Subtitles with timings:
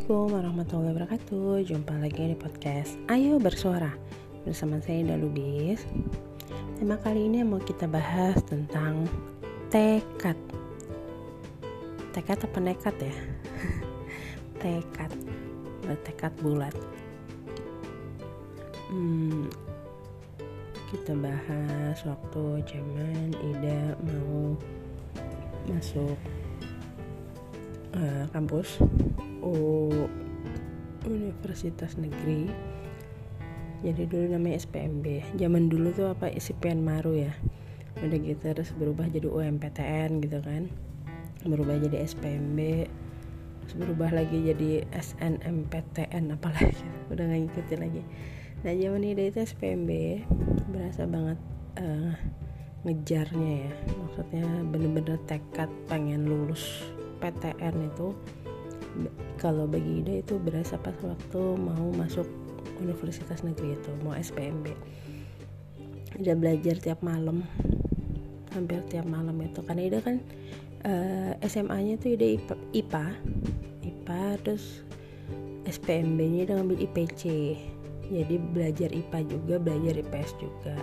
[0.00, 1.48] Assalamualaikum warahmatullahi wabarakatuh.
[1.68, 3.92] Jumpa lagi di podcast Ayo Bersuara
[4.48, 5.84] Bersama saya Ida Lubis.
[6.80, 9.04] Tema kali ini mau kita bahas tentang
[9.68, 10.40] Tekad.
[12.16, 13.12] Tekad apa nekat ya?
[14.64, 15.12] tekad.
[15.84, 16.72] Bertekad bulat.
[18.88, 19.52] Hmm,
[20.88, 24.56] Kita bahas waktu zaman Ida mau
[25.68, 26.16] masuk
[27.94, 28.78] uh, kampus.
[29.40, 29.88] U
[31.08, 32.50] Universitas Negeri.
[33.80, 37.32] Jadi dulu namanya SPMB zaman dulu tuh apa SPN Maru ya.
[38.04, 40.68] Udah gitu terus berubah jadi UMPTN gitu kan.
[41.48, 42.58] Berubah jadi SPMB
[43.64, 46.76] terus berubah lagi jadi SNMPTN apalagi.
[47.12, 48.02] Udah nggak ngikutin lagi.
[48.60, 49.90] Nah zaman itu SPMB
[50.68, 51.38] berasa banget
[51.80, 52.12] uh,
[52.84, 53.72] ngejarnya ya.
[53.96, 56.84] Maksudnya bener-bener tekad pengen lulus
[57.20, 58.16] PTN itu
[59.38, 62.26] kalau bagi Ida itu berasa pas waktu mau masuk
[62.82, 64.74] universitas negeri itu mau SPMB
[66.18, 67.46] Ida belajar tiap malam
[68.50, 69.62] hampir tiap malam itu.
[69.62, 70.16] Karena Ida kan
[70.84, 73.06] uh, eh, SMA-nya tuh Ida IPA, IPA
[73.86, 74.82] IPA terus
[75.70, 77.22] SPMB-nya Ida ngambil IPC
[78.10, 80.76] jadi belajar IPA juga belajar IPS juga.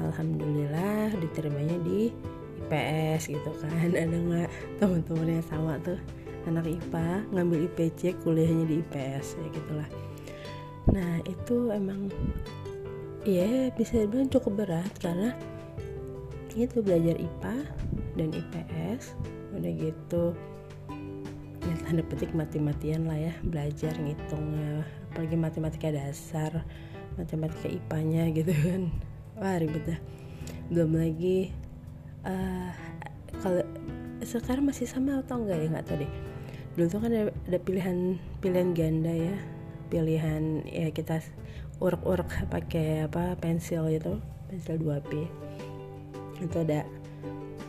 [0.00, 2.08] Alhamdulillah diterimanya di
[2.64, 3.70] IPS gitu kan.
[3.92, 4.48] Ada nggak
[4.80, 6.00] teman-teman yang sama tuh
[6.44, 9.88] anak IPA ngambil IPC kuliahnya di IPS ya gitulah.
[10.92, 12.12] Nah itu emang
[13.24, 15.32] ya bisa dibilang cukup berat karena
[16.54, 17.56] itu belajar IPA
[18.14, 19.18] dan IPS
[19.54, 20.24] udah gitu
[21.64, 26.62] ya tanda petik mati-matian lah ya belajar ngitungnya apalagi matematika dasar
[27.16, 28.82] matematika IPA-nya gitu kan.
[29.38, 30.00] Wah ribet dah.
[30.70, 31.50] Belum lagi
[32.24, 32.70] uh,
[33.40, 33.62] kalau
[34.24, 35.68] sekarang masih sama atau enggak ya?
[35.70, 36.12] Nggak tahu deh.
[36.74, 37.98] Dulu tuh kan ada, ada pilihan
[38.40, 39.36] pilihan ganda ya.
[39.92, 41.20] Pilihan ya kita
[41.78, 44.18] urek-urek pakai apa pensil gitu.
[44.48, 45.28] Pensil 2B
[46.42, 46.82] itu ada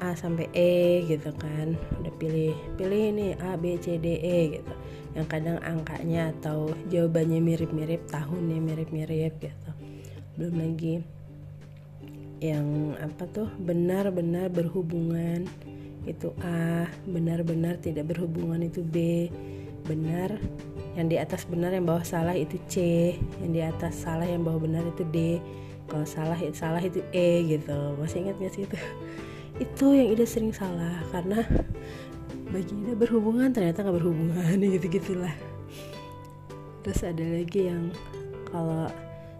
[0.04, 1.76] A sampai E gitu kan.
[2.02, 4.74] Udah pilih pilih ini A B C D E gitu.
[5.16, 9.72] Yang kadang angkanya atau jawabannya mirip-mirip tahunnya mirip-mirip gitu.
[10.36, 11.15] Belum lagi
[12.54, 15.48] yang apa tuh benar-benar berhubungan
[16.06, 19.28] itu A benar-benar tidak berhubungan itu B
[19.86, 20.38] benar
[20.94, 22.76] yang di atas benar yang bawah salah itu C
[23.42, 25.42] yang di atas salah yang bawah benar itu D
[25.86, 27.94] kalau salah salah itu E gitu.
[28.02, 28.78] Masih ingat gak sih itu?
[29.56, 31.46] Itu yang Ida sering salah karena
[32.52, 35.36] bagi Ida berhubungan ternyata nggak berhubungan gitu gitulah
[36.86, 37.90] terus ada lagi yang
[38.54, 38.86] kalau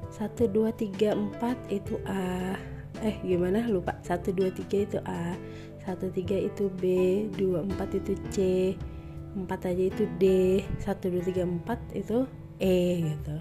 [0.10, 2.58] satu dua tiga empat itu A
[3.02, 3.66] eh gimana?
[3.68, 3.98] Lupa.
[4.06, 5.36] Satu dua tiga itu A.
[5.86, 6.84] 13 itu B.
[7.38, 8.38] 24 itu C.
[9.38, 10.26] 4 aja itu D.
[10.82, 12.18] 1 2 3 4 itu
[12.58, 13.36] E gitu.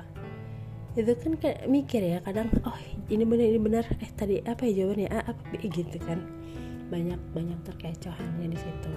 [0.95, 2.79] Itu kan kayak mikir ya kadang oh
[3.09, 5.09] ini benar ini benar eh tadi apa ya jawabannya?
[5.09, 6.21] A apa B gitu kan.
[6.93, 8.93] Banyak banyak terkecohannya di situ.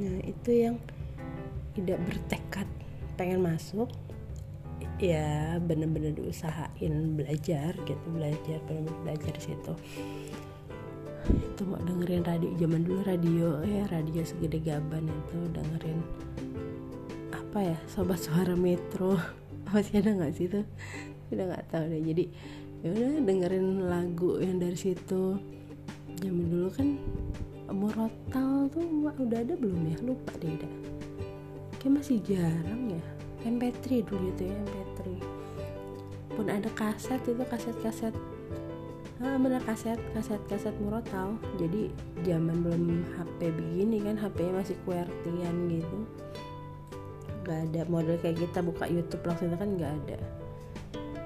[0.00, 0.76] Nah itu yang
[1.78, 2.66] tidak bertekad
[3.14, 3.86] pengen masuk
[5.00, 9.72] ya bener-bener diusahain belajar gitu belajar bener-bener belajar di situ.
[11.30, 16.00] Itu mau dengerin radio zaman dulu radio ya radio segede gaban itu dengerin
[17.32, 19.16] apa ya sobat suara metro.
[19.70, 20.60] Masih ada nggak sih itu
[21.30, 22.02] udah nggak tahu deh.
[22.02, 22.24] Jadi
[22.80, 25.38] ya udah dengerin lagu yang dari situ.
[26.20, 26.88] Zaman dulu kan
[27.70, 29.96] murotal tuh udah ada belum ya?
[30.02, 30.72] Lupa deh dah
[31.80, 33.04] kayak masih jarang ya
[33.44, 35.00] MP3 dulu itu ya MP3
[36.40, 38.14] pun ada kaset itu kaset-kaset
[39.20, 41.36] ah, bener kaset kaset kaset murotal.
[41.60, 41.92] Jadi
[42.24, 45.98] zaman belum HP begini kan HP-nya masih QWERTY-an gitu.
[47.44, 50.18] Nggak ada model kayak kita buka YouTube langsung kan nggak ada.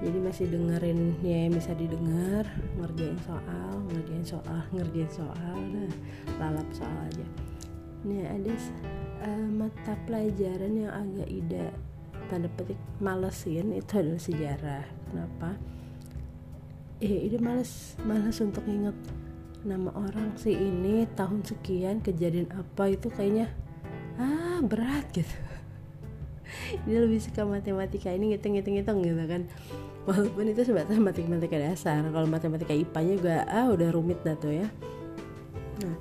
[0.03, 2.43] Jadi masih dengerin ya yang bisa didengar
[2.75, 5.91] ngerjain soal ngerjain soal ngerjain soal nah
[6.35, 7.27] lalap soal aja.
[8.03, 8.53] Nih ada
[9.23, 11.71] uh, mata pelajaran yang agak ida
[12.27, 14.85] tanda petik malesin itu adalah sejarah.
[15.09, 15.49] Kenapa?
[17.03, 18.95] Eh ini males males untuk inget
[19.65, 23.49] nama orang si ini tahun sekian kejadian apa itu kayaknya
[24.21, 25.35] ah berat gitu.
[26.85, 29.41] Dia lebih suka matematika ini ngitung-ngitung-ngitung gitu kan.
[30.05, 34.53] Walaupun itu sebatas matematika dasar kalau matematika IPA nya juga ah udah rumit dah tuh
[34.53, 34.67] ya.
[35.81, 35.97] Nah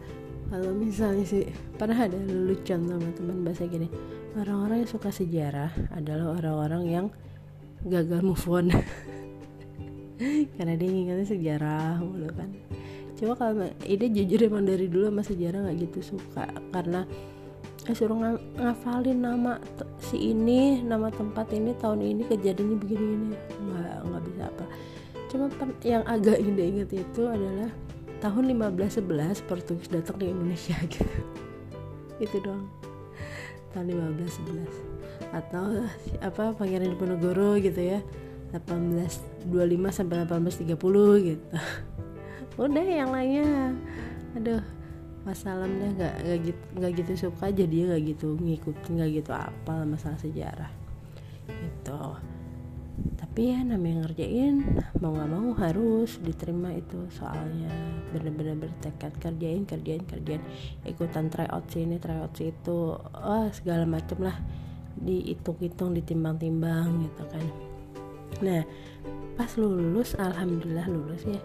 [0.52, 3.88] kalau misalnya sih pernah ada lucu sama teman bahasa gini
[4.34, 7.06] orang-orang yang suka sejarah adalah orang-orang yang
[7.86, 8.66] gagal move on.
[10.58, 12.50] Karena dia ingatnya sejarah mulu kan.
[13.14, 16.50] Coba kalau ide jujur emang dari dulu sama sejarah nggak gitu suka.
[16.74, 17.06] Karena
[17.86, 19.62] eh, suruh ng ngafalin nama
[20.02, 23.26] si ini nama tempat ini tahun ini kejadiannya begini ini
[23.70, 24.64] nggak nggak bisa apa.
[25.30, 25.44] Cuma
[25.82, 27.70] yang agak indah ingat itu adalah
[28.22, 31.18] tahun 1511 Portugis datang ke Indonesia gitu.
[32.18, 32.83] Itu doang
[33.74, 35.84] tahun 1511 atau
[36.22, 38.00] apa Pangeran Diponegoro gitu ya.
[38.54, 39.50] 1825
[39.90, 41.46] sampai 1830 gitu.
[42.62, 43.74] Udah yang lainnya.
[44.38, 44.62] Aduh
[45.24, 49.74] masalah deh nggak nggak gitu nggak gitu suka jadi nggak gitu ngikutin nggak gitu apa
[49.82, 50.70] masalah sejarah.
[51.50, 51.98] Gitu
[53.34, 54.62] tapi ya namanya ngerjain
[55.02, 57.02] mau nggak mau harus diterima itu.
[57.10, 57.66] Soalnya
[58.14, 60.38] bener-bener bertekad kerjain kerjain kerjain.
[60.86, 62.94] Ikutan tryout sini tryout situ.
[62.94, 64.38] Oh segala macem lah.
[65.02, 67.46] Dihitung-hitung ditimbang-timbang gitu kan.
[68.38, 68.62] Nah
[69.34, 71.42] pas lulus alhamdulillah lulus ya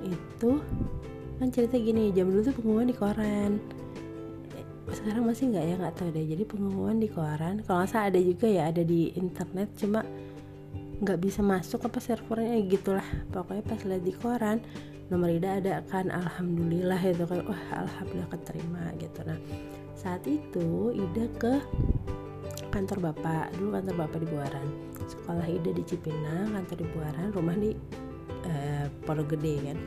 [0.00, 0.64] itu
[1.36, 3.60] kan cerita gini jam dulu tuh pengumuman di koran.
[4.88, 5.74] Sekarang masih nggak ya?
[5.76, 6.24] Nggak tahu deh.
[6.24, 7.60] Jadi pengumuman di koran.
[7.68, 9.76] Kalau nggak salah ada juga ya ada di internet.
[9.76, 10.00] Cuma
[11.02, 13.04] nggak bisa masuk apa servernya gitulah.
[13.34, 14.62] Pokoknya pas lihat di koran
[15.10, 17.42] nomor Ida ada kan alhamdulillah itu kan.
[17.42, 19.20] Wah alhamdulillah keterima gitu.
[19.26, 19.38] Nah
[19.98, 21.58] saat itu Ida ke
[22.70, 23.50] kantor bapak.
[23.58, 24.68] Dulu kantor bapak di Buaran.
[25.10, 27.74] Sekolah Ida di Cipinang kantor di Buaran rumah di
[28.46, 29.78] eh, Pondok Gede kan.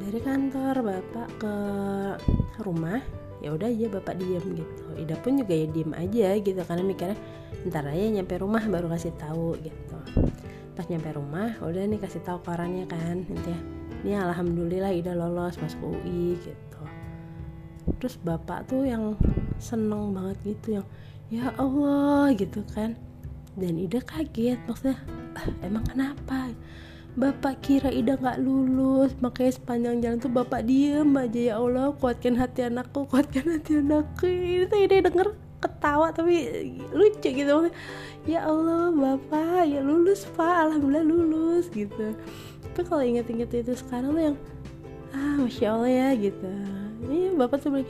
[0.00, 1.54] Dari kantor bapak ke
[2.64, 4.84] rumah ya udah aja bapak diem gitu.
[5.00, 7.18] Ida pun juga ya diem aja gitu karena mikirnya
[7.68, 9.96] ntar aja nyampe rumah baru kasih tahu gitu.
[10.76, 13.60] Pas nyampe rumah udah nih kasih tahu korannya kan nanti ya.
[14.00, 16.82] Ini alhamdulillah Ida lolos masuk UI gitu.
[18.00, 19.16] Terus bapak tuh yang
[19.60, 20.86] seneng banget gitu yang
[21.28, 22.96] ya Allah gitu kan.
[23.56, 24.96] Dan Ida kaget maksudnya
[25.36, 26.48] ah, emang kenapa
[27.20, 32.32] Bapak kira Ida nggak lulus makanya sepanjang jalan tuh bapak diem aja ya Allah kuatkan
[32.32, 34.24] hati anakku kuatkan hati anakku.
[34.24, 36.48] Itu Ida denger ketawa tapi
[36.96, 37.68] lucu gitu.
[38.24, 40.72] Ya Allah bapak ya lulus pak.
[40.72, 42.16] Alhamdulillah lulus gitu.
[42.72, 44.36] Tapi kalau inget-inget itu sekarang tuh yang
[45.12, 47.88] ah masya Allah ya gitu iya bapak tuh bilang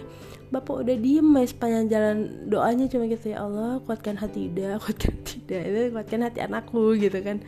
[0.51, 2.17] bapak udah diem ya sepanjang jalan
[2.47, 2.87] doanya.
[2.91, 7.43] Cuma gitu ya Allah kuatkan hati Ida kuatkan hati itu kuatkan hati anakku gitu kan.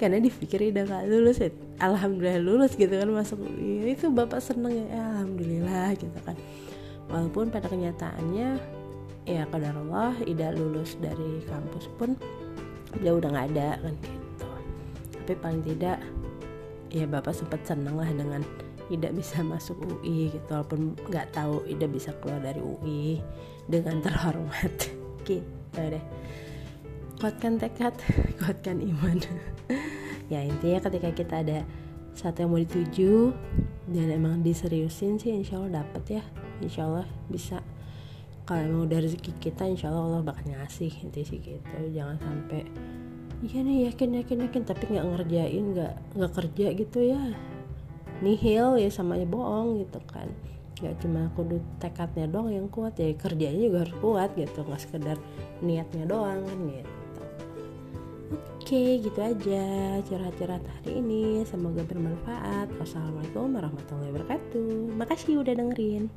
[0.00, 1.50] Karena dipikir Ida gak lulus ya
[1.80, 3.40] alhamdulillah lulus gitu kan masuk
[3.84, 4.86] itu bapak seneng ya
[5.20, 6.36] alhamdulillah gitu kan.
[7.12, 8.48] Walaupun pada kenyataannya
[9.26, 12.16] ya kadar Allah Ida lulus dari kampus pun
[13.02, 14.48] dia udah nggak ada kan gitu.
[15.20, 15.98] Tapi paling tidak
[16.88, 18.40] ya bapak sempat seneng lah dengan
[18.86, 23.18] Ida bisa masuk UI gitu walaupun nggak tahu Ida bisa keluar dari UI
[23.66, 24.90] dengan terhormat
[25.26, 25.42] gitu
[25.74, 26.04] deh.
[27.18, 27.94] Kuatkan tekad
[28.40, 29.18] kuatkan iman.
[30.26, 31.62] Ya intinya ketika kita ada
[32.10, 33.30] satu yang mau dituju
[33.86, 36.22] dan emang diseriusin sih insya Allah dapet ya.
[36.58, 37.62] Insya Allah bisa.
[38.42, 41.78] Kalau emang udah rezeki kita insya Allah Allah bakal ngasih inti sih gitu.
[41.94, 42.66] Jangan sampai
[43.46, 47.20] iya nih yakin yakin yakin tapi nggak ngerjain nggak nggak kerja gitu ya
[48.20, 50.28] nihil ya sama ya bohong gitu kan.
[50.76, 55.16] Nggak cuma kudu tekadnya doang yang kuat ya kerjanya juga harus kuat gitu nggak sekedar
[55.64, 56.92] niatnya doang kan gitu.
[58.66, 59.64] Oke gitu aja
[60.04, 61.46] curhat-curhat hari ini.
[61.46, 62.68] Semoga bermanfaat.
[62.82, 64.98] Wassalamualaikum warahmatullahi wabarakatuh.
[64.98, 66.10] Makasih udah dengerin